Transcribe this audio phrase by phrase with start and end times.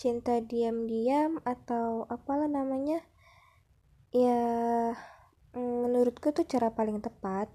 [0.00, 3.04] cinta diam-diam atau apalah namanya
[4.16, 4.40] ya
[5.52, 7.52] mm, menurutku tuh cara paling tepat.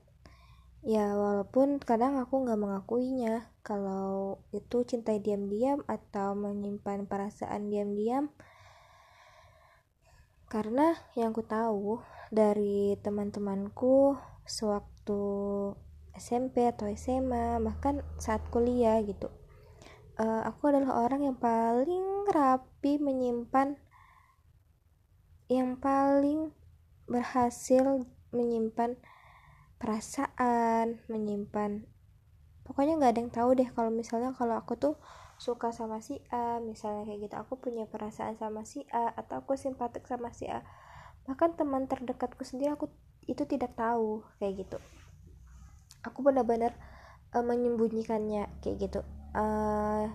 [0.86, 8.30] Ya walaupun kadang aku nggak mengakuinya kalau itu cinta diam-diam atau menyimpan perasaan diam-diam.
[10.46, 14.14] Karena yang ku tahu dari teman-temanku
[14.46, 15.24] sewaktu
[16.14, 19.34] SMP atau SMA bahkan saat kuliah gitu
[20.20, 23.78] uh, aku adalah orang yang paling rapi menyimpan
[25.52, 26.54] yang paling
[27.06, 28.98] berhasil menyimpan
[29.78, 31.86] perasaan menyimpan
[32.66, 34.96] pokoknya nggak ada yang tahu deh kalau misalnya kalau aku tuh
[35.38, 39.54] suka sama si A misalnya kayak gitu aku punya perasaan sama si A atau aku
[39.54, 40.66] simpatik sama si A
[41.30, 42.90] bahkan teman terdekatku sendiri aku
[43.26, 44.78] itu tidak tahu kayak gitu.
[46.06, 46.78] Aku benar-benar
[47.34, 49.02] uh, menyembunyikannya kayak gitu.
[49.34, 50.14] Uh,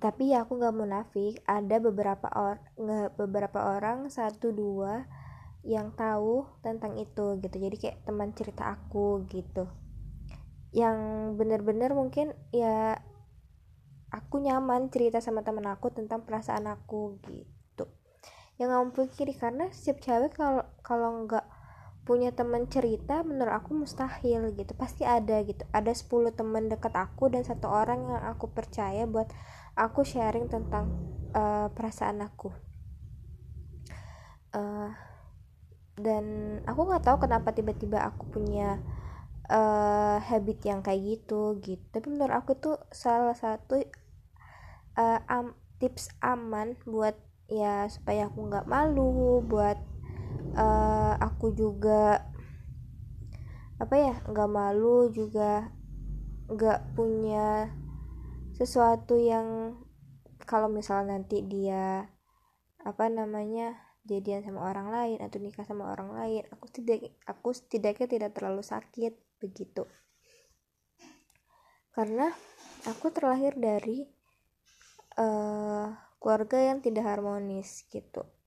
[0.00, 2.64] tapi ya aku nggak munafik ada beberapa orang
[3.20, 5.04] beberapa orang satu dua
[5.60, 7.56] yang tahu tentang itu gitu.
[7.60, 9.68] Jadi kayak teman cerita aku gitu.
[10.72, 10.98] Yang
[11.36, 12.96] bener-bener mungkin ya
[14.08, 17.84] aku nyaman cerita sama teman aku tentang perasaan aku gitu.
[18.56, 21.44] Yang nggak kiri karena setiap cewek kalau kalau nggak
[22.04, 24.72] punya teman cerita menurut aku mustahil gitu.
[24.74, 25.62] Pasti ada gitu.
[25.70, 29.28] Ada 10 teman dekat aku dan satu orang yang aku percaya buat
[29.76, 30.90] aku sharing tentang
[31.36, 32.50] uh, perasaan aku.
[34.50, 34.90] Uh,
[36.00, 36.24] dan
[36.66, 38.80] aku nggak tahu kenapa tiba-tiba aku punya
[39.52, 41.84] uh, habit yang kayak gitu gitu.
[41.92, 43.78] Tapi menurut aku tuh salah satu
[44.96, 47.14] uh, am, tips aman buat
[47.50, 49.89] ya supaya aku nggak malu buat
[50.54, 52.26] uh, aku juga
[53.80, 55.72] apa ya nggak malu juga
[56.50, 57.72] nggak punya
[58.52, 59.78] sesuatu yang
[60.44, 62.10] kalau misalnya nanti dia
[62.80, 68.06] apa namanya jadian sama orang lain atau nikah sama orang lain aku tidak aku setidaknya
[68.10, 69.88] tidak terlalu sakit begitu.
[71.90, 72.28] Karena
[72.86, 74.06] aku terlahir dari
[75.18, 75.88] uh,
[76.20, 78.39] keluarga yang tidak harmonis gitu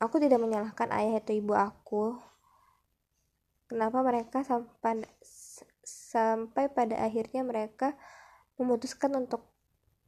[0.00, 2.16] aku tidak menyalahkan ayah atau ibu aku.
[3.68, 5.06] Kenapa mereka sampai
[5.84, 7.94] sampai pada akhirnya mereka
[8.58, 9.46] memutuskan untuk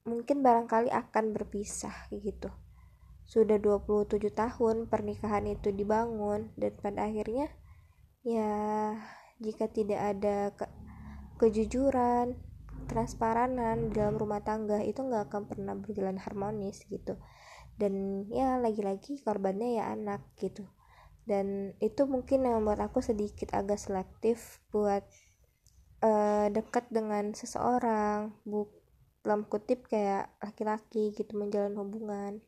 [0.02, 2.50] mungkin barangkali akan berpisah gitu.
[3.22, 7.54] Sudah 27 tahun pernikahan itu dibangun dan pada akhirnya
[8.26, 8.50] ya
[9.38, 10.66] jika tidak ada ke
[11.38, 12.34] kejujuran
[12.91, 17.19] transparanan dalam rumah tangga itu nggak akan pernah berjalan harmonis gitu
[17.82, 20.62] dan ya lagi-lagi korbannya ya anak gitu.
[21.26, 25.03] Dan itu mungkin yang membuat aku sedikit agak selektif buat
[26.06, 28.38] uh, dekat dengan seseorang.
[28.47, 28.70] Bu
[29.22, 32.38] dalam kutip kayak laki-laki gitu menjalin hubungan.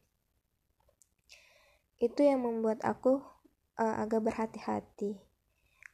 [1.98, 3.18] Itu yang membuat aku
[3.78, 5.18] uh, agak berhati-hati.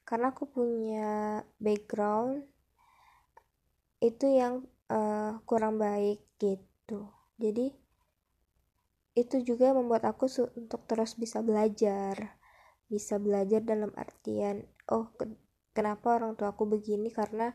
[0.05, 2.45] Karena aku punya background
[4.01, 7.13] itu yang uh, kurang baik gitu.
[7.37, 7.77] Jadi
[9.21, 10.27] itu juga membuat aku
[10.57, 12.41] untuk terus bisa belajar.
[12.91, 15.31] Bisa belajar dalam artian oh ke
[15.77, 17.13] kenapa orang tua aku begini?
[17.15, 17.55] Karena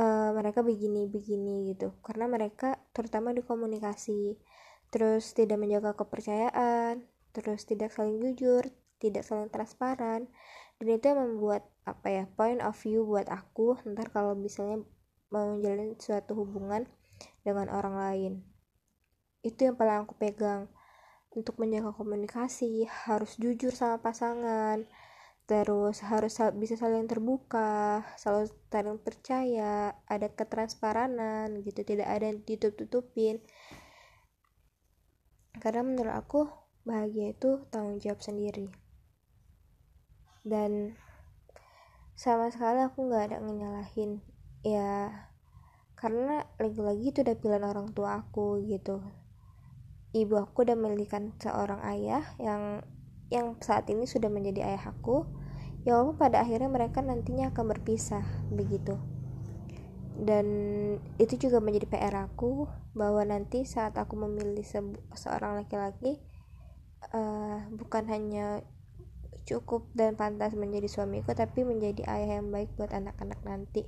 [0.00, 1.92] uh, mereka begini begini gitu.
[2.00, 4.38] Karena mereka terutama di komunikasi
[4.88, 7.02] terus tidak menjaga kepercayaan
[7.34, 8.62] terus tidak saling jujur
[9.02, 10.30] tidak saling transparan.
[10.80, 14.80] Dan itu yang membuat apa ya point of view buat aku ntar kalau misalnya
[15.28, 16.88] mau menjalin suatu hubungan
[17.44, 18.32] dengan orang lain.
[19.44, 20.72] Itu yang paling aku pegang
[21.34, 24.86] untuk menjaga komunikasi harus jujur sama pasangan.
[25.44, 33.44] Terus harus bisa saling terbuka selalu saling percaya ada ketransparanan gitu tidak ada yang ditutup-tutupin.
[35.60, 36.48] Karena menurut aku
[36.88, 38.72] bahagia itu tanggung jawab sendiri.
[40.40, 40.96] Dan
[42.14, 44.22] sama sekali aku nggak ada nyalahin
[44.62, 45.10] ya
[45.98, 49.02] karena lagi-lagi itu udah pilihan orang tua aku gitu
[50.14, 52.86] ibu aku udah memiliki seorang ayah yang
[53.34, 55.26] yang saat ini sudah menjadi ayah aku.
[55.84, 58.96] Ya walaupun pada akhirnya mereka nantinya akan berpisah begitu.
[60.14, 60.46] Dan
[61.18, 64.78] itu juga menjadi PR aku bahwa nanti saat aku memilih se
[65.18, 66.22] seorang laki-laki
[67.10, 68.62] uh, bukan hanya
[69.44, 73.84] cukup dan pantas menjadi suamiku tapi menjadi ayah yang baik buat anak-anak nanti.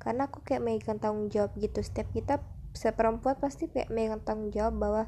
[0.00, 1.84] Karena aku kayak megang tanggung jawab gitu.
[1.84, 2.40] Setiap kita
[2.72, 5.04] seperempuan pasti kayak megang tanggung jawab bahwa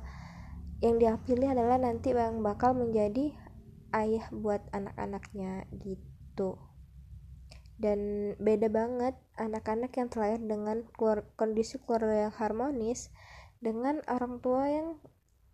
[0.82, 3.30] yang dia pilih adalah nanti yang bakal menjadi
[3.94, 6.58] ayah buat anak-anaknya gitu.
[7.78, 13.14] Dan beda banget anak-anak yang terlahir dengan keluar, kondisi keluarga yang harmonis
[13.62, 14.86] dengan orang tua yang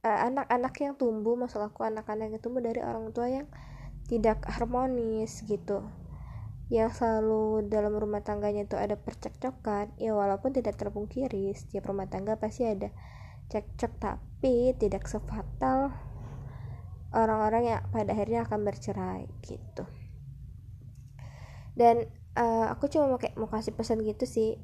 [0.01, 3.47] eh, anak-anak uh, yang tumbuh maksud aku anak-anak yang tumbuh dari orang tua yang
[4.09, 5.85] tidak harmonis gitu.
[6.73, 12.37] Yang selalu dalam rumah tangganya itu ada percekcokan ya walaupun tidak terpungkiri setiap rumah tangga
[12.41, 12.93] pasti ada
[13.49, 15.93] cekcok tapi tidak sefatal
[17.13, 19.89] orang-orang yang pada akhirnya akan bercerai gitu.
[21.73, 24.61] Dan uh, aku cuma mau kayak mau kasih pesan gitu sih.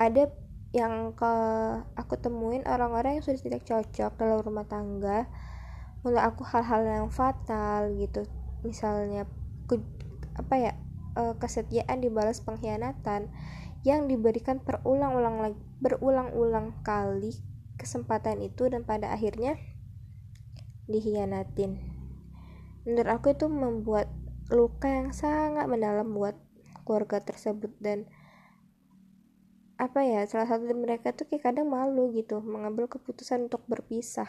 [0.00, 0.32] Ada
[0.70, 1.32] yang ke
[1.98, 5.28] aku temuin orang-orang yang sudah tidak cocok dalam rumah tangga.
[6.02, 8.24] Menurut aku hal-hal yang fatal gitu.
[8.64, 9.28] Misalnya
[9.68, 9.76] ke,
[10.40, 10.72] apa ya
[11.14, 13.28] e, kesetiaan dibalas pengkhianatan
[13.84, 17.32] yang diberikan berulang-ulang lagi berulang-ulang kali
[17.80, 19.56] kesempatan itu dan pada akhirnya
[20.84, 21.80] dikhianatin
[22.84, 24.12] menurut aku itu membuat
[24.52, 26.36] luka yang sangat mendalam buat
[26.84, 28.10] keluarga tersebut dan
[29.80, 34.28] apa ya salah satu dari mereka tuh kayak kadang malu gitu mengambil keputusan untuk berpisah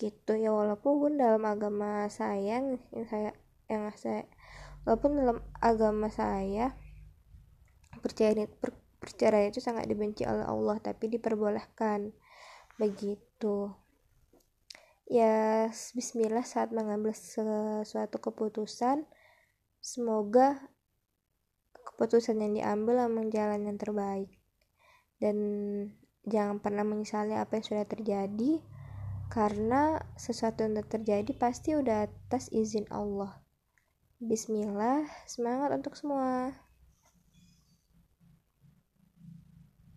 [0.00, 0.32] gitu.
[0.32, 3.36] Ya walaupun dalam agama saya yang saya
[3.68, 4.24] yang saya
[4.88, 6.72] walaupun dalam agama saya
[8.00, 12.16] percaya per, perceraian itu sangat dibenci oleh Allah tapi diperbolehkan
[12.80, 13.76] begitu.
[15.04, 19.04] Ya Bismillah saat mengambil sesuatu keputusan
[19.84, 20.56] semoga
[21.76, 24.32] keputusan yang diambil memang jalan yang terbaik.
[25.20, 25.36] Dan
[26.24, 28.64] jangan pernah menyesali apa yang sudah terjadi
[29.28, 33.44] karena sesuatu yang terjadi pasti udah atas izin Allah.
[34.16, 36.56] Bismillah semangat untuk semua